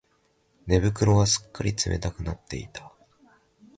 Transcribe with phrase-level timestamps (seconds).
[0.65, 2.91] 寝袋はすっかり冷たくなっていた